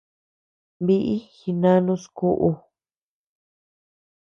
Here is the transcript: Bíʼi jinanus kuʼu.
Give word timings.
Bíʼi 0.85 1.15
jinanus 1.37 2.03
kuʼu. 2.17 2.49